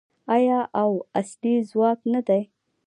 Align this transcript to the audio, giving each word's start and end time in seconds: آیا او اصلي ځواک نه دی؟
آیا 0.35 0.59
او 0.81 0.91
اصلي 1.19 1.55
ځواک 1.69 1.99
نه 2.13 2.21
دی؟ 2.27 2.41